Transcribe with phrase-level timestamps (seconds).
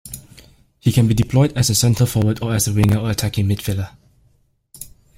[0.79, 3.95] He can be deployed as a centre-forward or as a winger or attacking midfielder.